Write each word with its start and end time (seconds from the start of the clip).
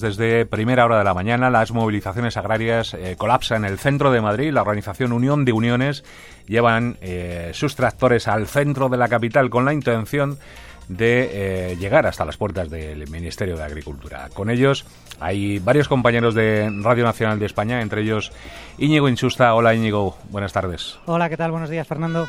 Desde 0.00 0.46
primera 0.46 0.84
hora 0.84 0.98
de 0.98 1.02
la 1.02 1.12
mañana, 1.12 1.50
las 1.50 1.72
movilizaciones 1.72 2.36
agrarias 2.36 2.94
eh, 2.94 3.16
colapsan 3.18 3.64
en 3.64 3.72
el 3.72 3.80
centro 3.80 4.12
de 4.12 4.20
Madrid. 4.20 4.52
La 4.52 4.62
organización 4.62 5.10
Unión 5.10 5.44
de 5.44 5.50
Uniones 5.50 6.04
llevan 6.46 6.98
eh, 7.00 7.50
sus 7.52 7.74
tractores 7.74 8.28
al 8.28 8.46
centro 8.46 8.88
de 8.88 8.96
la 8.96 9.08
capital 9.08 9.50
con 9.50 9.64
la 9.64 9.72
intención 9.72 10.38
de 10.86 11.72
eh, 11.72 11.76
llegar 11.80 12.06
hasta 12.06 12.24
las 12.24 12.36
puertas 12.36 12.70
del 12.70 13.10
Ministerio 13.10 13.56
de 13.56 13.64
Agricultura. 13.64 14.28
Con 14.32 14.50
ellos 14.50 14.86
hay 15.18 15.58
varios 15.58 15.88
compañeros 15.88 16.32
de 16.32 16.70
Radio 16.80 17.02
Nacional 17.02 17.40
de 17.40 17.46
España, 17.46 17.82
entre 17.82 18.02
ellos 18.02 18.30
Íñigo 18.78 19.08
Inchusta. 19.08 19.52
Hola 19.52 19.74
Íñigo, 19.74 20.16
buenas 20.30 20.52
tardes. 20.52 20.96
Hola, 21.06 21.28
¿qué 21.28 21.36
tal? 21.36 21.50
Buenos 21.50 21.70
días, 21.70 21.88
Fernando. 21.88 22.28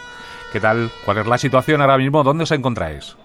¿Qué 0.51 0.59
tal? 0.59 0.89
¿Cuál 1.05 1.19
es 1.19 1.27
la 1.27 1.37
situación 1.37 1.81
ahora 1.81 1.99
mismo? 1.99 2.23
¿Dónde 2.23 2.45
os 2.45 2.51
encontráis? 2.51 3.15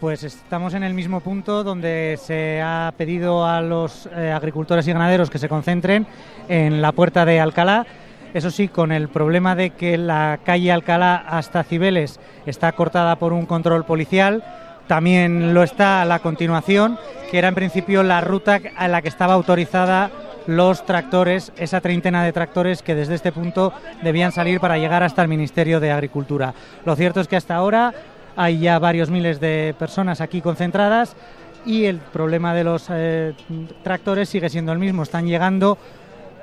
Pues 0.00 0.24
estamos 0.24 0.74
en 0.74 0.82
el 0.82 0.92
mismo 0.92 1.20
punto 1.20 1.64
donde 1.64 2.18
se 2.22 2.60
ha 2.60 2.92
pedido 2.98 3.46
a 3.46 3.62
los 3.62 4.06
eh, 4.14 4.30
agricultores 4.30 4.86
y 4.86 4.92
ganaderos 4.92 5.30
que 5.30 5.38
se 5.38 5.48
concentren 5.48 6.06
en 6.48 6.82
la 6.82 6.92
puerta 6.92 7.24
de 7.24 7.40
Alcalá. 7.40 7.86
Eso 8.34 8.50
sí, 8.50 8.68
con 8.68 8.92
el 8.92 9.08
problema 9.08 9.56
de 9.56 9.70
que 9.70 9.96
la 9.96 10.40
calle 10.44 10.70
Alcalá 10.70 11.16
hasta 11.16 11.64
Cibeles 11.64 12.20
está 12.44 12.72
cortada 12.72 13.16
por 13.16 13.32
un 13.32 13.46
control 13.46 13.86
policial. 13.86 14.44
También 14.86 15.54
lo 15.54 15.62
está 15.62 16.04
la 16.04 16.18
continuación, 16.18 16.98
que 17.30 17.38
era 17.38 17.48
en 17.48 17.54
principio 17.54 18.02
la 18.02 18.20
ruta 18.20 18.60
a 18.76 18.88
la 18.88 19.00
que 19.00 19.08
estaba 19.08 19.32
autorizada 19.32 20.10
los 20.46 20.84
tractores, 20.84 21.52
esa 21.56 21.80
treintena 21.80 22.22
de 22.22 22.34
tractores 22.34 22.82
que 22.82 22.94
desde 22.94 23.14
este 23.14 23.32
punto 23.32 23.72
debían 24.02 24.30
salir 24.30 24.60
para 24.60 24.76
llegar 24.76 25.02
hasta 25.02 25.22
el 25.22 25.28
Ministerio 25.28 25.80
de 25.80 25.90
Agricultura. 25.90 26.52
Lo 26.84 26.94
cierto 26.96 27.20
es 27.20 27.28
que 27.28 27.36
hasta 27.36 27.56
ahora 27.56 27.94
hay 28.36 28.58
ya 28.58 28.78
varios 28.78 29.10
miles 29.10 29.40
de 29.40 29.74
personas 29.78 30.20
aquí 30.20 30.40
concentradas 30.40 31.16
y 31.64 31.84
el 31.86 31.98
problema 31.98 32.54
de 32.54 32.64
los 32.64 32.86
eh, 32.90 33.34
tractores 33.82 34.28
sigue 34.28 34.48
siendo 34.48 34.72
el 34.72 34.78
mismo. 34.78 35.02
Están 35.02 35.26
llegando 35.26 35.78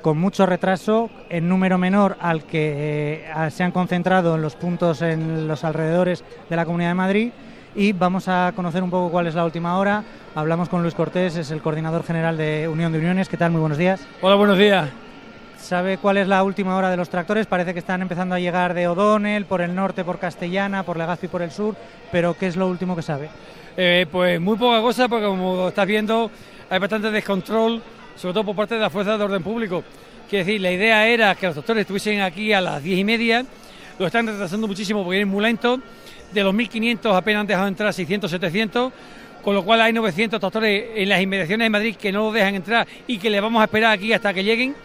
con 0.01 0.17
mucho 0.17 0.45
retraso, 0.45 1.09
en 1.29 1.47
número 1.47 1.77
menor 1.77 2.17
al 2.19 2.43
que 2.43 3.23
eh, 3.25 3.51
se 3.51 3.63
han 3.63 3.71
concentrado 3.71 4.35
en 4.35 4.41
los 4.41 4.55
puntos 4.55 5.01
en 5.01 5.47
los 5.47 5.63
alrededores 5.63 6.23
de 6.49 6.55
la 6.55 6.65
Comunidad 6.65 6.89
de 6.89 6.95
Madrid. 6.95 7.31
Y 7.75 7.93
vamos 7.93 8.27
a 8.27 8.51
conocer 8.55 8.83
un 8.83 8.91
poco 8.91 9.09
cuál 9.09 9.25
es 9.25 9.33
la 9.33 9.45
última 9.45 9.77
hora. 9.79 10.03
Hablamos 10.35 10.69
con 10.69 10.83
Luis 10.83 10.93
Cortés, 10.93 11.37
es 11.37 11.49
el 11.49 11.61
coordinador 11.61 12.03
general 12.03 12.37
de 12.37 12.67
Unión 12.67 12.91
de 12.91 12.99
Uniones. 12.99 13.29
¿Qué 13.29 13.37
tal? 13.37 13.51
Muy 13.51 13.61
buenos 13.61 13.79
días. 13.79 14.05
Hola, 14.21 14.35
buenos 14.35 14.57
días. 14.57 15.02
¿Sabe 15.63 15.97
cuál 15.97 16.17
es 16.17 16.27
la 16.27 16.43
última 16.43 16.75
hora 16.75 16.89
de 16.89 16.97
los 16.97 17.07
tractores? 17.07 17.47
Parece 17.47 17.71
que 17.71 17.79
están 17.79 18.01
empezando 18.01 18.35
a 18.35 18.39
llegar 18.39 18.73
de 18.73 18.85
O'Donnell, 18.89 19.45
por 19.45 19.61
el 19.61 19.73
norte, 19.73 20.03
por 20.03 20.19
Castellana, 20.19 20.83
por 20.83 20.97
Legazpi 20.97 21.29
por 21.29 21.41
el 21.41 21.51
sur, 21.51 21.77
pero 22.11 22.35
¿qué 22.37 22.47
es 22.47 22.57
lo 22.57 22.67
último 22.67 22.97
que 22.97 23.01
sabe? 23.01 23.29
Eh, 23.77 24.05
pues 24.11 24.41
muy 24.41 24.57
poca 24.57 24.81
cosa, 24.81 25.07
porque 25.07 25.25
como 25.25 25.69
estás 25.69 25.87
viendo, 25.87 26.29
hay 26.69 26.79
bastante 26.79 27.09
descontrol, 27.11 27.81
sobre 28.17 28.33
todo 28.33 28.43
por 28.43 28.57
parte 28.57 28.75
de 28.75 28.81
las 28.81 28.91
fuerzas 28.91 29.17
de 29.17 29.23
orden 29.23 29.41
público. 29.41 29.85
Quiere 30.29 30.43
decir, 30.43 30.59
la 30.59 30.69
idea 30.69 31.07
era 31.07 31.33
que 31.35 31.45
los 31.45 31.55
tractores 31.55 31.81
estuviesen 31.81 32.19
aquí 32.19 32.51
a 32.51 32.59
las 32.59 32.83
diez 32.83 32.99
y 32.99 33.05
media, 33.05 33.45
lo 33.97 34.07
están 34.07 34.27
retrasando 34.27 34.67
muchísimo 34.67 35.01
porque 35.01 35.15
vienen 35.15 35.29
muy 35.29 35.43
lentos, 35.43 35.79
de 36.33 36.43
los 36.43 36.53
1.500 36.53 37.15
apenas 37.15 37.39
han 37.39 37.47
dejado 37.47 37.67
entrar 37.69 37.93
600, 37.93 38.29
700, 38.29 38.91
con 39.41 39.55
lo 39.55 39.63
cual 39.63 39.79
hay 39.79 39.93
900 39.93 40.41
tractores 40.41 40.87
en 40.93 41.07
las 41.07 41.21
inmediaciones 41.21 41.63
de 41.63 41.69
Madrid 41.69 41.95
que 41.95 42.11
no 42.11 42.33
dejan 42.33 42.55
entrar 42.55 42.85
y 43.07 43.17
que 43.17 43.29
le 43.29 43.39
vamos 43.39 43.61
a 43.61 43.63
esperar 43.63 43.93
aquí 43.93 44.11
hasta 44.11 44.33
que 44.33 44.43
lleguen 44.43 44.75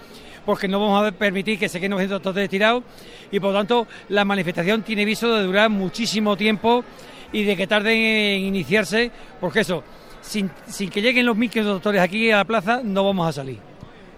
porque 0.49 0.67
no 0.67 0.81
vamos 0.81 1.07
a 1.07 1.13
permitir 1.13 1.59
que 1.59 1.69
se 1.69 1.79
queden 1.79 1.91
900 1.91 2.23
tractores 2.23 2.49
tirados 2.49 2.83
y 3.31 3.39
por 3.39 3.53
lo 3.53 3.59
tanto 3.59 3.87
la 4.09 4.25
manifestación 4.25 4.83
tiene 4.83 5.05
viso 5.05 5.31
de 5.37 5.43
durar 5.43 5.69
muchísimo 5.69 6.39
tiempo 6.39 6.83
y 7.33 7.45
de 7.45 7.55
que 7.55 7.67
tarden 7.67 7.99
en 7.99 8.41
iniciarse, 8.45 9.11
porque 9.43 9.61
eso, 9.61 9.85
sin, 10.23 10.51
sin 10.67 10.89
que 10.89 11.03
lleguen 11.03 11.27
los 11.27 11.37
1.500 11.37 11.65
doctores 11.65 12.01
aquí 12.01 12.31
a 12.31 12.39
la 12.39 12.45
plaza, 12.47 12.81
no 12.83 13.05
vamos 13.05 13.29
a 13.29 13.33
salir. 13.33 13.59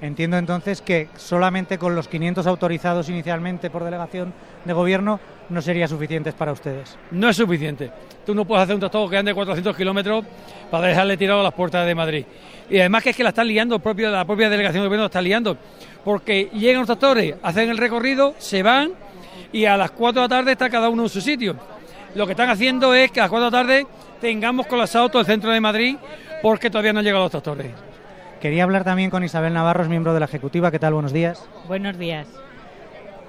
Entiendo 0.00 0.38
entonces 0.38 0.80
que 0.80 1.08
solamente 1.16 1.76
con 1.76 1.94
los 1.94 2.08
500 2.08 2.46
autorizados 2.46 3.08
inicialmente 3.10 3.68
por 3.68 3.84
delegación 3.84 4.32
de 4.64 4.72
gobierno 4.72 5.20
no 5.50 5.60
sería 5.60 5.86
suficiente 5.88 6.32
para 6.32 6.52
ustedes. 6.52 6.96
No 7.10 7.28
es 7.28 7.36
suficiente. 7.36 7.90
Tú 8.24 8.34
no 8.34 8.46
puedes 8.46 8.64
hacer 8.64 8.74
un 8.74 8.80
tractor 8.80 9.10
que 9.10 9.18
ande 9.18 9.34
400 9.34 9.76
kilómetros 9.76 10.24
para 10.70 10.86
dejarle 10.86 11.18
tirado 11.18 11.40
a 11.40 11.42
las 11.42 11.52
puertas 11.52 11.86
de 11.86 11.94
Madrid. 11.94 12.24
Y 12.70 12.78
además 12.78 13.02
que 13.02 13.10
es 13.10 13.16
que 13.16 13.22
la 13.22 13.30
están 13.30 13.48
liando, 13.48 13.76
la 13.76 14.24
propia 14.24 14.48
delegación 14.48 14.82
de 14.82 14.88
gobierno 14.88 15.02
la 15.02 15.06
está 15.06 15.20
liando, 15.20 15.58
porque 16.02 16.48
llegan 16.54 16.80
los 16.80 16.86
tractores, 16.86 17.34
hacen 17.42 17.68
el 17.68 17.76
recorrido, 17.76 18.34
se 18.38 18.62
van 18.62 18.92
y 19.52 19.66
a 19.66 19.76
las 19.76 19.90
4 19.90 20.22
de 20.22 20.28
la 20.28 20.28
tarde 20.28 20.52
está 20.52 20.70
cada 20.70 20.88
uno 20.88 21.02
en 21.02 21.08
su 21.10 21.20
sitio. 21.20 21.56
Lo 22.14 22.24
que 22.24 22.32
están 22.32 22.48
haciendo 22.48 22.94
es 22.94 23.10
que 23.10 23.20
a 23.20 23.24
las 23.24 23.30
4 23.30 23.50
de 23.50 23.50
la 23.50 23.62
tarde 23.62 23.86
tengamos 24.20 24.66
colapsado 24.66 25.10
todo 25.10 25.20
el 25.20 25.26
centro 25.26 25.50
de 25.50 25.60
Madrid 25.60 25.96
porque 26.40 26.70
todavía 26.70 26.92
no 26.92 27.00
han 27.00 27.04
llegado 27.04 27.24
los 27.24 27.30
tractores. 27.30 27.89
Quería 28.40 28.64
hablar 28.64 28.84
también 28.84 29.10
con 29.10 29.22
Isabel 29.22 29.52
Navarro, 29.52 29.86
miembro 29.86 30.14
de 30.14 30.20
la 30.20 30.24
Ejecutiva. 30.24 30.70
¿Qué 30.70 30.78
tal? 30.78 30.94
Buenos 30.94 31.12
días. 31.12 31.46
Buenos 31.68 31.98
días. 31.98 32.26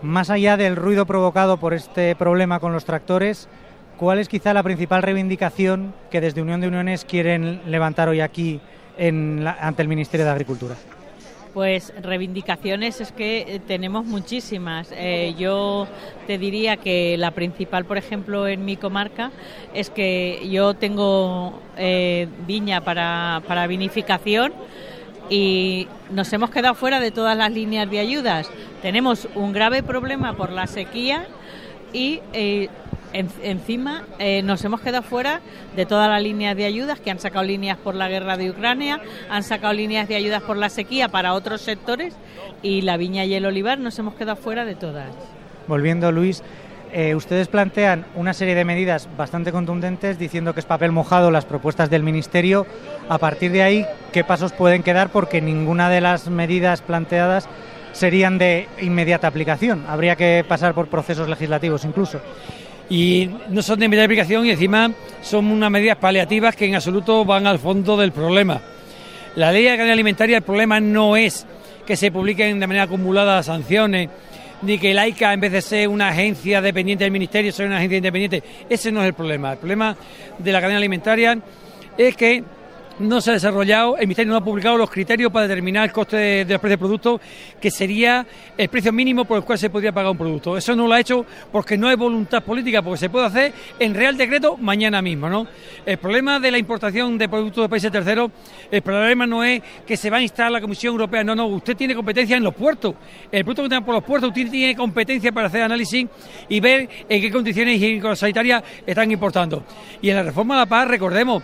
Más 0.01 0.29
allá 0.29 0.55
del 0.55 0.77
ruido 0.77 1.05
provocado 1.05 1.57
por 1.57 1.73
este 1.73 2.15
problema 2.15 2.61
con 2.61 2.71
los 2.71 2.85
tractores, 2.85 3.49
¿cuál 3.97 4.19
es 4.19 4.29
quizá 4.29 4.53
la 4.53 4.63
principal 4.63 5.03
reivindicación 5.03 5.93
que 6.09 6.21
desde 6.21 6.41
Unión 6.41 6.61
de 6.61 6.69
Uniones 6.69 7.03
quieren 7.03 7.59
levantar 7.67 8.07
hoy 8.07 8.21
aquí 8.21 8.61
ante 8.97 9.81
el 9.81 9.89
Ministerio 9.89 10.25
de 10.25 10.31
Agricultura? 10.31 10.75
Pues 11.53 11.93
reivindicaciones 12.01 13.01
es 13.01 13.11
que 13.11 13.39
eh, 13.41 13.59
tenemos 13.59 14.05
muchísimas. 14.05 14.93
Eh, 14.95 15.35
yo 15.37 15.87
te 16.25 16.37
diría 16.37 16.77
que 16.77 17.17
la 17.17 17.31
principal, 17.31 17.83
por 17.83 17.97
ejemplo, 17.97 18.47
en 18.47 18.63
mi 18.63 18.77
comarca 18.77 19.31
es 19.73 19.89
que 19.89 20.47
yo 20.49 20.73
tengo 20.73 21.59
eh, 21.75 22.29
viña 22.47 22.79
para, 22.79 23.41
para 23.45 23.67
vinificación 23.67 24.53
y 25.31 25.87
nos 26.11 26.31
hemos 26.33 26.49
quedado 26.49 26.75
fuera 26.75 26.99
de 26.99 27.09
todas 27.09 27.37
las 27.37 27.51
líneas 27.51 27.89
de 27.89 27.99
ayudas. 27.99 28.51
Tenemos 28.81 29.29
un 29.33 29.53
grave 29.53 29.81
problema 29.81 30.35
por 30.35 30.51
la 30.51 30.67
sequía 30.67 31.25
y 31.93 32.19
encima 33.13 34.03
eh, 34.19 34.41
nos 34.43 34.63
hemos 34.65 34.81
quedado 34.81 35.03
fuera 35.03 35.39
de 35.75 35.85
todas 35.85 36.09
las 36.09 36.21
líneas 36.21 36.55
de 36.55 36.65
ayudas 36.65 36.99
que 36.99 37.11
han 37.11 37.19
sacado 37.19 37.45
líneas 37.45 37.77
por 37.77 37.95
la 37.95 38.09
guerra 38.09 38.37
de 38.37 38.49
Ucrania, 38.49 39.01
han 39.29 39.43
sacado 39.43 39.73
líneas 39.73 40.07
de 40.07 40.15
ayudas 40.15 40.43
por 40.43 40.57
la 40.57 40.69
sequía 40.69 41.07
para 41.07 41.33
otros 41.33 41.61
sectores 41.61 42.13
y 42.61 42.81
la 42.81 42.97
viña 42.97 43.25
y 43.25 43.33
el 43.33 43.45
olivar 43.45 43.79
nos 43.79 43.97
hemos 43.99 44.15
quedado 44.15 44.35
fuera 44.35 44.65
de 44.65 44.75
todas. 44.75 45.09
Volviendo, 45.67 46.11
Luis, 46.11 46.43
eh, 46.93 47.15
ustedes 47.15 47.47
plantean 47.47 48.05
una 48.15 48.33
serie 48.33 48.55
de 48.55 48.65
medidas 48.65 49.07
bastante 49.17 49.51
contundentes 49.51 50.19
diciendo 50.19 50.53
que 50.53 50.59
es 50.59 50.65
papel 50.65 50.91
mojado 50.91 51.31
las 51.31 51.45
propuestas 51.45 51.89
del 51.89 52.03
Ministerio. 52.03 52.65
A 53.09 53.17
partir 53.17 53.51
de 53.51 53.63
ahí, 53.63 53.85
¿qué 54.11 54.23
pasos 54.23 54.53
pueden 54.53 54.83
quedar? 54.83 55.09
Porque 55.09 55.41
ninguna 55.41 55.89
de 55.89 56.01
las 56.01 56.27
medidas 56.27 56.81
planteadas 56.81 57.47
serían 57.93 58.37
de 58.37 58.67
inmediata 58.81 59.27
aplicación. 59.27 59.85
Habría 59.87 60.15
que 60.15 60.45
pasar 60.47 60.73
por 60.73 60.87
procesos 60.87 61.27
legislativos 61.27 61.85
incluso 61.85 62.19
y 62.91 63.29
no 63.47 63.61
son 63.61 63.79
de 63.79 63.85
inmediata 63.85 64.05
aplicación 64.05 64.45
y 64.45 64.51
encima 64.51 64.91
son 65.21 65.45
unas 65.45 65.71
medidas 65.71 65.95
paliativas 65.95 66.57
que 66.57 66.65
en 66.65 66.75
absoluto 66.75 67.23
van 67.23 67.47
al 67.47 67.57
fondo 67.57 67.95
del 67.95 68.11
problema. 68.11 68.59
La 69.35 69.51
ley 69.53 69.63
de 69.63 69.77
cadena 69.77 69.93
alimentaria, 69.93 70.37
el 70.37 70.43
problema 70.43 70.81
no 70.81 71.15
es 71.15 71.47
que 71.85 71.95
se 71.95 72.11
publiquen 72.11 72.59
de 72.59 72.67
manera 72.67 72.83
acumulada 72.83 73.41
sanciones, 73.43 74.09
ni 74.61 74.77
que 74.77 74.93
la 74.93 75.07
ICA, 75.07 75.33
en 75.33 75.39
vez 75.39 75.51
de 75.51 75.61
ser 75.61 75.87
una 75.87 76.09
agencia 76.09 76.61
dependiente 76.61 77.03
del 77.03 77.11
Ministerio, 77.11 77.51
sea 77.51 77.65
una 77.65 77.77
agencia 77.77 77.97
independiente. 77.97 78.43
Ese 78.69 78.91
no 78.91 79.01
es 79.01 79.07
el 79.07 79.13
problema. 79.13 79.53
El 79.53 79.57
problema 79.57 79.95
de 80.37 80.51
la 80.51 80.61
cadena 80.61 80.77
alimentaria 80.77 81.37
es 81.97 82.15
que 82.15 82.43
no 83.01 83.21
se 83.21 83.31
ha 83.31 83.33
desarrollado, 83.33 83.97
el 83.97 84.03
Ministerio 84.03 84.31
no 84.31 84.37
ha 84.37 84.43
publicado 84.43 84.77
los 84.77 84.89
criterios 84.89 85.31
para 85.31 85.47
determinar 85.47 85.85
el 85.85 85.91
coste 85.91 86.17
de, 86.17 86.45
los 86.45 86.59
precios 86.59 86.69
de 86.69 86.77
producto, 86.77 87.21
que 87.59 87.71
sería 87.71 88.25
el 88.57 88.69
precio 88.69 88.91
mínimo 88.91 89.25
por 89.25 89.37
el 89.37 89.43
cual 89.43 89.57
se 89.57 89.69
podría 89.69 89.91
pagar 89.91 90.11
un 90.11 90.17
producto. 90.17 90.57
Eso 90.57 90.75
no 90.75 90.87
lo 90.87 90.93
ha 90.93 90.99
hecho 90.99 91.25
porque 91.51 91.77
no 91.77 91.87
hay 91.87 91.95
voluntad 91.95 92.43
política, 92.43 92.81
porque 92.81 92.99
se 92.99 93.09
puede 93.09 93.25
hacer 93.25 93.53
en 93.79 93.93
Real 93.93 94.17
Decreto 94.17 94.57
mañana 94.57 95.01
mismo. 95.01 95.29
¿no? 95.29 95.47
El 95.85 95.97
problema 95.97 96.39
de 96.39 96.51
la 96.51 96.57
importación 96.57 97.17
de 97.17 97.27
productos 97.27 97.65
de 97.65 97.69
países 97.69 97.91
terceros, 97.91 98.31
el 98.69 98.81
problema 98.81 99.25
no 99.25 99.43
es 99.43 99.61
que 99.85 99.97
se 99.97 100.09
va 100.09 100.17
a 100.17 100.21
instalar 100.21 100.51
la 100.51 100.61
Comisión 100.61 100.93
Europea, 100.93 101.23
no, 101.23 101.35
no, 101.35 101.47
usted 101.47 101.75
tiene 101.75 101.95
competencia 101.95 102.37
en 102.37 102.43
los 102.43 102.53
puertos. 102.53 102.95
El 103.31 103.43
producto 103.43 103.63
que 103.63 103.69
tenga 103.69 103.85
por 103.85 103.95
los 103.95 104.03
puertos, 104.03 104.29
usted 104.29 104.49
tiene 104.49 104.75
competencia 104.75 105.31
para 105.31 105.47
hacer 105.47 105.61
análisis 105.61 106.07
y 106.49 106.59
ver 106.59 106.89
en 107.07 107.21
qué 107.21 107.31
condiciones 107.31 107.75
higiénico-sanitarias 107.77 108.63
están 108.85 109.11
importando. 109.11 109.63
Y 110.01 110.09
en 110.09 110.15
la 110.15 110.23
reforma 110.23 110.55
de 110.55 110.61
la 110.61 110.65
paz, 110.65 110.87
recordemos, 110.87 111.43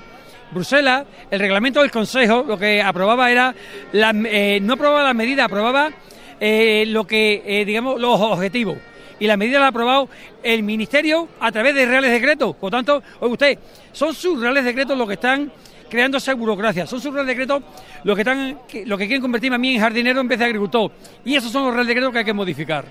Bruselas, 0.51 1.05
el 1.29 1.39
reglamento 1.39 1.81
del 1.81 1.91
Consejo, 1.91 2.43
lo 2.47 2.57
que 2.57 2.81
aprobaba 2.81 3.29
era, 3.29 3.53
eh, 3.93 4.59
no 4.61 4.73
aprobaba 4.73 5.03
las 5.03 5.15
medidas, 5.15 5.45
aprobaba 5.45 5.91
eh, 6.39 6.85
lo 6.87 7.05
que, 7.05 7.43
eh, 7.45 7.65
digamos, 7.65 7.99
los 7.99 8.19
objetivos. 8.19 8.77
Y 9.19 9.25
las 9.25 9.37
medidas 9.37 9.59
las 9.59 9.67
ha 9.67 9.69
aprobado 9.69 10.09
el 10.43 10.63
Ministerio 10.63 11.27
a 11.39 11.51
través 11.51 11.73
de 11.73 11.85
reales 11.85 12.11
decretos. 12.11 12.55
Por 12.55 12.71
tanto, 12.71 13.01
oye 13.19 13.33
usted, 13.33 13.59
son 13.91 14.13
sus 14.13 14.39
reales 14.39 14.63
decretos 14.63 14.97
los 14.97 15.07
que 15.07 15.15
están 15.15 15.51
creando 15.89 16.17
esa 16.17 16.35
burocracia. 16.35 16.85
Son 16.85 17.01
sus 17.01 17.11
reales 17.11 17.35
decretos 17.35 17.63
los 18.03 18.15
que 18.15 18.21
están, 18.21 18.59
lo 18.85 18.97
que 18.97 19.07
quieren 19.07 19.21
convertirme 19.21 19.55
a 19.55 19.59
mí 19.59 19.75
en 19.75 19.81
jardinero 19.81 20.21
en 20.21 20.27
vez 20.27 20.37
de 20.37 20.45
agricultor. 20.45 20.91
Y 21.25 21.35
esos 21.35 21.51
son 21.51 21.63
los 21.63 21.73
reales 21.73 21.87
decretos 21.87 22.11
que 22.11 22.19
hay 22.19 22.25
que 22.25 22.33
modificar. 22.33 22.85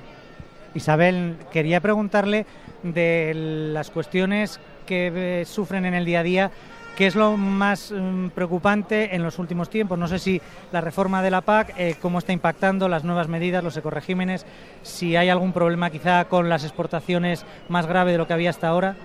Isabel, 0.74 1.36
quería 1.52 1.80
preguntarle 1.80 2.44
de 2.82 3.32
las 3.72 3.90
cuestiones 3.90 4.60
que 4.84 5.44
sufren 5.46 5.86
en 5.86 5.94
el 5.94 6.04
día 6.04 6.20
a 6.20 6.22
día 6.22 6.50
¿Qué 6.96 7.06
es 7.06 7.14
lo 7.14 7.36
más 7.36 7.92
mm, 7.92 8.28
preocupante 8.28 9.14
en 9.14 9.22
los 9.22 9.38
últimos 9.38 9.68
tiempos? 9.68 9.98
No 9.98 10.08
sé 10.08 10.18
si 10.18 10.40
la 10.72 10.80
reforma 10.80 11.22
de 11.22 11.30
la 11.30 11.42
PAC, 11.42 11.74
eh, 11.76 11.96
cómo 12.00 12.18
está 12.18 12.32
impactando 12.32 12.88
las 12.88 13.04
nuevas 13.04 13.28
medidas, 13.28 13.62
los 13.62 13.76
ecoregímenes, 13.76 14.46
si 14.82 15.14
hay 15.14 15.28
algún 15.28 15.52
problema 15.52 15.90
quizá 15.90 16.24
con 16.24 16.48
las 16.48 16.64
exportaciones 16.64 17.44
más 17.68 17.86
grave 17.86 18.12
de 18.12 18.18
lo 18.18 18.26
que 18.26 18.32
había 18.32 18.48
hasta 18.48 18.68
ahora. 18.68 18.96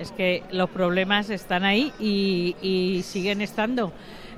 Es 0.00 0.10
que 0.10 0.42
los 0.50 0.68
problemas 0.70 1.30
están 1.30 1.62
ahí 1.62 1.92
y 2.00 3.02
siguen 3.04 3.42
estando. 3.42 3.92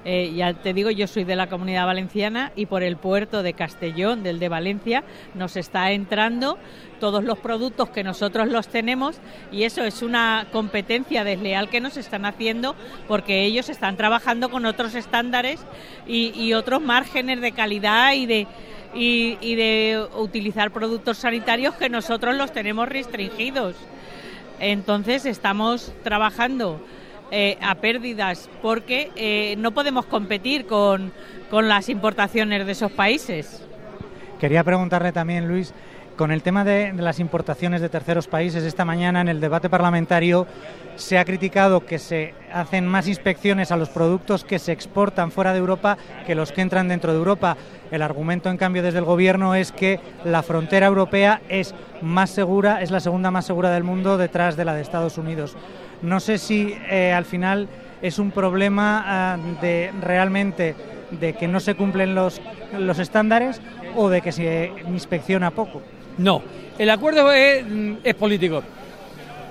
Eh, 0.08 0.34
ya 0.36 0.54
te 0.54 0.72
digo, 0.72 0.92
yo 0.92 1.08
soy 1.08 1.24
de 1.24 1.34
la 1.34 1.48
comunidad 1.48 1.84
valenciana 1.84 2.52
y 2.54 2.66
por 2.66 2.84
el 2.84 2.96
puerto 2.96 3.42
de 3.42 3.54
Castellón, 3.54 4.22
del 4.22 4.38
de 4.38 4.48
Valencia, 4.48 5.02
nos 5.34 5.56
está 5.56 5.90
entrando 5.90 6.58
todos 7.00 7.24
los 7.24 7.38
productos 7.38 7.88
que 7.88 8.04
nosotros 8.04 8.46
los 8.46 8.68
tenemos 8.68 9.16
y 9.50 9.64
eso 9.64 9.82
es 9.82 10.02
una 10.02 10.46
competencia 10.52 11.24
desleal 11.24 11.68
que 11.68 11.80
nos 11.80 11.96
están 11.96 12.24
haciendo 12.24 12.76
porque 13.08 13.46
ellos 13.46 13.68
están 13.68 13.96
trabajando 13.96 14.48
con 14.48 14.64
otros 14.64 14.94
estándares 14.94 15.66
y, 16.06 16.52
otros 16.52 16.80
márgenes 16.80 17.40
de 17.40 17.50
calidad 17.50 18.12
y 18.12 18.26
de, 18.26 18.46
y 18.94 19.54
de 19.56 20.06
utilizar 20.16 20.70
productos 20.70 21.18
sanitarios 21.18 21.74
que 21.74 21.88
nosotros 21.88 22.36
los 22.36 22.52
tenemos 22.52 22.88
restringidos. 22.88 23.74
Entonces 24.60 25.26
estamos 25.26 25.92
trabajando 26.04 26.80
eh, 27.30 27.58
a 27.60 27.74
pérdidas 27.76 28.48
porque 28.62 29.10
eh, 29.16 29.56
no 29.58 29.72
podemos 29.72 30.06
competir 30.06 30.66
con, 30.66 31.12
con 31.50 31.68
las 31.68 31.88
importaciones 31.88 32.66
de 32.66 32.72
esos 32.72 32.92
países. 32.92 33.62
Quería 34.38 34.62
preguntarle 34.62 35.12
también, 35.12 35.48
Luis, 35.48 35.72
con 36.16 36.32
el 36.32 36.42
tema 36.42 36.64
de, 36.64 36.92
las 36.94 37.20
importaciones 37.20 37.80
de 37.80 37.88
terceros 37.88 38.26
países, 38.26 38.64
esta 38.64 38.84
mañana 38.84 39.20
en 39.20 39.28
el 39.28 39.40
debate 39.40 39.68
parlamentario 39.68 40.46
se 40.96 41.18
ha 41.18 41.24
criticado 41.26 41.84
que 41.84 41.98
se 41.98 42.34
hacen 42.50 42.86
más 42.86 43.06
inspecciones 43.06 43.70
a 43.70 43.76
los 43.76 43.90
productos 43.90 44.42
que 44.42 44.58
se 44.58 44.72
exportan 44.72 45.30
fuera 45.30 45.52
de 45.52 45.58
Europa 45.58 45.98
que 46.26 46.34
los 46.34 46.52
que 46.52 46.62
entran 46.62 46.88
dentro 46.88 47.12
de 47.12 47.18
Europa. 47.18 47.58
El 47.90 48.00
argumento, 48.00 48.48
en 48.48 48.56
cambio, 48.56 48.82
desde 48.82 48.98
el 48.98 49.04
Gobierno 49.04 49.54
es 49.54 49.72
que 49.72 50.00
la 50.24 50.42
frontera 50.42 50.86
europea 50.86 51.42
es 51.50 51.74
más 52.00 52.30
segura, 52.30 52.80
es 52.80 52.90
la 52.90 53.00
segunda 53.00 53.30
más 53.30 53.44
segura 53.44 53.70
del 53.70 53.84
mundo 53.84 54.16
detrás 54.16 54.56
de 54.56 54.64
la 54.64 54.74
de 54.74 54.80
Estados 54.80 55.18
Unidos. 55.18 55.54
No 56.02 56.20
sé 56.20 56.38
si 56.38 56.74
eh, 56.90 57.12
al 57.12 57.24
final 57.24 57.68
es 58.02 58.18
un 58.18 58.30
problema 58.30 59.02
ah, 59.06 59.38
de 59.60 59.90
realmente 60.00 60.74
de 61.10 61.34
que 61.34 61.48
no 61.48 61.60
se 61.60 61.74
cumplen 61.74 62.14
los, 62.14 62.40
los 62.78 62.98
estándares 62.98 63.60
o 63.94 64.08
de 64.08 64.20
que 64.20 64.32
se 64.32 64.72
inspecciona 64.88 65.50
poco. 65.50 65.82
No, 66.18 66.42
el 66.78 66.90
acuerdo 66.90 67.32
es, 67.32 67.64
político. 68.18 68.62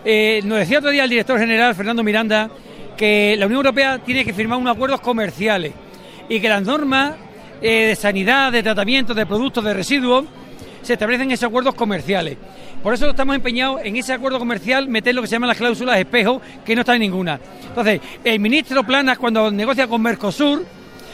Eh, 0.03 0.41
nos 0.43 0.59
decía 0.59 0.79
otro 0.79 0.91
día 0.91 1.03
el 1.03 1.09
director 1.09 1.39
general, 1.39 1.73
Fernando 1.75 2.03
Miranda, 2.03 2.49
que 2.95 3.35
la 3.37 3.45
Unión 3.45 3.59
Europea 3.59 3.99
tiene 3.99 4.23
que 4.23 4.33
firmar 4.33 4.59
unos 4.59 4.75
acuerdos 4.75 5.01
comerciales 5.01 5.73
y 6.29 6.39
que 6.39 6.49
las 6.49 6.61
normas 6.63 7.15
eh, 7.61 7.87
de 7.87 7.95
sanidad, 7.95 8.51
de 8.51 8.63
tratamiento, 8.63 9.13
de 9.13 9.25
productos, 9.25 9.63
de 9.63 9.73
residuos, 9.73 10.25
se 10.85 10.93
establecen 10.93 11.31
esos 11.31 11.47
acuerdos 11.47 11.73
comerciales. 11.73 12.37
Por 12.83 12.93
eso 12.93 13.09
estamos 13.09 13.35
empeñados 13.35 13.81
en 13.83 13.95
ese 13.95 14.13
acuerdo 14.13 14.37
comercial 14.37 14.87
meter 14.87 15.15
lo 15.15 15.21
que 15.21 15.27
se 15.27 15.33
llaman 15.33 15.49
las 15.49 15.57
cláusulas 15.57 15.97
espejo, 15.97 16.41
que 16.63 16.75
no 16.75 16.81
está 16.81 16.93
en 16.93 17.01
ninguna. 17.01 17.39
Entonces, 17.67 17.99
el 18.23 18.39
ministro 18.39 18.83
Planas, 18.83 19.17
cuando 19.17 19.49
negocia 19.49 19.87
con 19.87 20.01
Mercosur, 20.01 20.63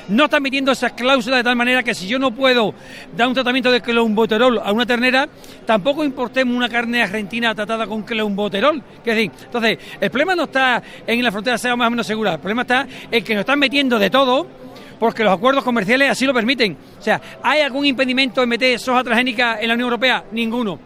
no 0.09 0.25
está 0.25 0.41
metiendo 0.41 0.73
esas 0.73 0.91
cláusulas 0.91 1.39
de 1.39 1.43
tal 1.43 1.55
manera 1.55 1.83
que 1.83 1.95
si 1.95 2.05
yo 2.05 2.19
no 2.19 2.31
puedo 2.31 2.73
dar 3.15 3.29
un 3.29 3.33
tratamiento 3.33 3.71
de 3.71 3.79
cleumboterol 3.79 4.59
a 4.61 4.73
una 4.73 4.85
ternera, 4.85 5.29
tampoco 5.65 6.03
importemos 6.03 6.53
una 6.53 6.67
carne 6.67 7.01
argentina 7.01 7.55
tratada 7.55 7.87
con 7.87 8.03
cleumboterol. 8.03 8.83
decir, 9.05 9.31
entonces, 9.45 9.77
el 10.01 10.09
problema 10.09 10.35
no 10.35 10.43
está 10.43 10.83
en 11.07 11.23
la 11.23 11.31
frontera 11.31 11.57
sea 11.57 11.77
más 11.77 11.87
o 11.87 11.91
menos 11.91 12.05
segura, 12.05 12.33
el 12.33 12.39
problema 12.39 12.63
está 12.63 12.85
en 13.09 13.23
que 13.23 13.33
nos 13.33 13.41
están 13.41 13.59
metiendo 13.59 13.97
de 13.97 14.09
todo 14.09 14.60
porque 15.01 15.23
los 15.23 15.33
acuerdos 15.33 15.63
comerciales 15.63 16.11
así 16.11 16.27
lo 16.27 16.33
permiten. 16.33 16.77
O 16.99 17.01
sea, 17.01 17.19
¿hay 17.41 17.61
algún 17.61 17.87
impedimento 17.87 18.43
en 18.43 18.49
meter 18.49 18.77
soja 18.77 19.03
transgénica 19.03 19.59
en 19.59 19.67
la 19.67 19.73
Unión 19.73 19.87
Europea? 19.87 20.25
Ninguno. 20.31 20.77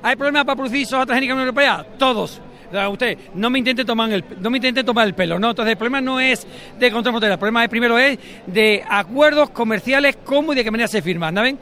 ¿Hay 0.00 0.14
problemas 0.14 0.44
para 0.44 0.54
producir 0.54 0.86
soja 0.86 1.04
transgénica 1.04 1.32
en 1.32 1.38
la 1.38 1.42
Unión 1.42 1.56
Europea? 1.56 1.96
Todos. 1.98 2.40
Usted 2.88 3.18
no 3.34 3.50
me 3.50 3.58
intente 3.58 3.84
tomar 3.84 4.12
el 4.12 4.24
no 4.38 4.48
me 4.48 4.58
intente 4.58 4.84
tomar 4.84 5.08
el 5.08 5.14
pelo, 5.14 5.40
¿no? 5.40 5.50
Entonces 5.50 5.72
el 5.72 5.76
problema 5.76 6.00
no 6.00 6.20
es 6.20 6.46
de 6.78 6.92
control 6.92 7.24
el 7.24 7.36
problema 7.36 7.64
es 7.64 7.68
primero 7.68 7.98
es 7.98 8.16
de 8.46 8.84
acuerdos 8.88 9.50
comerciales, 9.50 10.18
cómo 10.24 10.52
y 10.52 10.56
de 10.56 10.62
qué 10.62 10.70
manera 10.70 10.86
se 10.86 11.02
firman, 11.02 11.34
¿saben? 11.34 11.58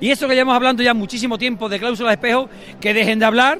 Y 0.00 0.10
eso 0.10 0.26
que 0.26 0.34
llevamos 0.34 0.56
hablando 0.56 0.82
ya 0.82 0.94
muchísimo 0.94 1.36
tiempo 1.36 1.68
de 1.68 1.78
cláusulas 1.78 2.12
de 2.12 2.14
espejo, 2.14 2.48
que 2.80 2.94
dejen 2.94 3.18
de 3.18 3.26
hablar 3.26 3.58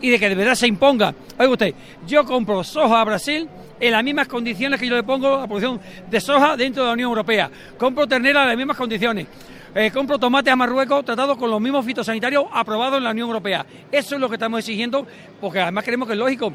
y 0.00 0.10
de 0.10 0.18
que 0.18 0.28
de 0.28 0.34
verdad 0.34 0.54
se 0.54 0.66
imponga. 0.66 1.14
Oiga 1.38 1.52
usted, 1.52 1.74
yo 2.06 2.24
compro 2.24 2.62
soja 2.64 3.00
a 3.00 3.04
Brasil 3.04 3.48
en 3.80 3.92
las 3.92 4.04
mismas 4.04 4.28
condiciones 4.28 4.80
que 4.80 4.86
yo 4.86 4.96
le 4.96 5.02
pongo 5.02 5.40
la 5.40 5.46
producción 5.46 5.80
de 6.10 6.20
soja 6.20 6.56
dentro 6.56 6.82
de 6.82 6.88
la 6.88 6.92
Unión 6.94 7.08
Europea. 7.08 7.50
Compro 7.78 8.06
ternera 8.06 8.42
en 8.42 8.48
las 8.48 8.56
mismas 8.56 8.76
condiciones. 8.76 9.26
Eh, 9.74 9.90
compro 9.92 10.18
tomate 10.18 10.50
a 10.50 10.56
Marruecos 10.56 11.04
tratado 11.04 11.36
con 11.36 11.50
los 11.50 11.60
mismos 11.60 11.84
fitosanitarios 11.84 12.44
aprobados 12.52 12.98
en 12.98 13.04
la 13.04 13.10
Unión 13.10 13.28
Europea. 13.28 13.64
Eso 13.92 14.14
es 14.14 14.20
lo 14.20 14.28
que 14.28 14.36
estamos 14.36 14.60
exigiendo, 14.60 15.06
porque 15.40 15.60
además 15.60 15.84
creemos 15.84 16.08
que 16.08 16.14
es 16.14 16.18
lógico. 16.18 16.52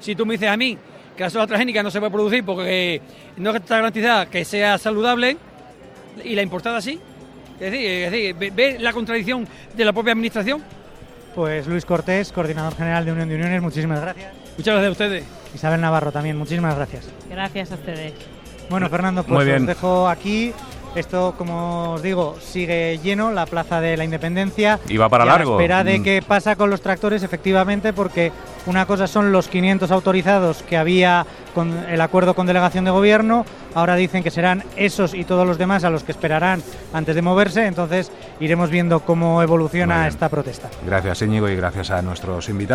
Si 0.00 0.14
tú 0.14 0.26
me 0.26 0.34
dices 0.34 0.48
a 0.48 0.56
mí 0.56 0.76
que 1.16 1.22
la 1.22 1.30
soja 1.30 1.46
transgénica 1.46 1.82
no 1.82 1.90
se 1.90 2.00
puede 2.00 2.10
producir 2.10 2.44
porque 2.44 3.00
no 3.36 3.50
está 3.54 3.76
garantizada 3.76 4.26
que 4.26 4.44
sea 4.44 4.78
saludable 4.78 5.36
y 6.24 6.34
la 6.34 6.42
importada 6.42 6.80
sí, 6.80 6.98
es 7.60 7.70
decir, 7.70 7.86
es 7.86 8.10
decir 8.10 8.52
¿ve 8.52 8.78
la 8.80 8.92
contradicción 8.92 9.46
de 9.76 9.84
la 9.84 9.92
propia 9.92 10.12
administración? 10.12 10.62
Pues 11.34 11.66
Luis 11.66 11.84
Cortés, 11.84 12.30
coordinador 12.32 12.76
general 12.76 13.04
de 13.04 13.12
Unión 13.12 13.28
de 13.28 13.34
Uniones, 13.34 13.60
muchísimas 13.60 14.00
gracias. 14.00 14.32
Muchas 14.56 14.74
gracias 14.74 14.88
a 14.88 14.92
ustedes. 14.92 15.24
Isabel 15.54 15.80
Navarro 15.80 16.12
también, 16.12 16.36
muchísimas 16.36 16.76
gracias. 16.76 17.08
Gracias 17.28 17.72
a 17.72 17.74
ustedes. 17.74 18.12
Bueno, 18.70 18.88
Fernando, 18.88 19.24
pues 19.24 19.48
os 19.48 19.66
dejo 19.66 20.08
aquí 20.08 20.52
esto, 20.94 21.34
como 21.36 21.94
os 21.94 22.02
digo, 22.02 22.36
sigue 22.40 22.98
lleno, 23.02 23.32
la 23.32 23.46
Plaza 23.46 23.80
de 23.80 23.96
la 23.96 24.04
Independencia. 24.04 24.78
Y 24.88 24.96
va 24.96 25.08
para 25.08 25.24
largo. 25.24 25.58
espera 25.58 25.84
de 25.84 25.98
mm. 25.98 26.02
qué 26.02 26.22
pasa 26.26 26.56
con 26.56 26.70
los 26.70 26.80
tractores, 26.80 27.22
efectivamente, 27.22 27.92
porque 27.92 28.32
una 28.66 28.86
cosa 28.86 29.06
son 29.06 29.32
los 29.32 29.48
500 29.48 29.90
autorizados 29.90 30.62
que 30.62 30.76
había 30.76 31.26
con 31.54 31.72
el 31.88 32.00
acuerdo 32.00 32.34
con 32.34 32.46
delegación 32.46 32.84
de 32.84 32.90
gobierno, 32.90 33.46
ahora 33.74 33.94
dicen 33.94 34.22
que 34.22 34.30
serán 34.30 34.64
esos 34.76 35.14
y 35.14 35.24
todos 35.24 35.46
los 35.46 35.56
demás 35.56 35.84
a 35.84 35.90
los 35.90 36.02
que 36.02 36.12
esperarán 36.12 36.62
antes 36.92 37.14
de 37.14 37.22
moverse, 37.22 37.66
entonces 37.66 38.10
iremos 38.40 38.70
viendo 38.70 39.00
cómo 39.00 39.40
evoluciona 39.42 40.08
esta 40.08 40.28
protesta. 40.28 40.68
Gracias, 40.84 41.22
Íñigo, 41.22 41.48
y 41.48 41.56
gracias 41.56 41.90
a 41.90 42.02
nuestros 42.02 42.48
invitados. 42.48 42.74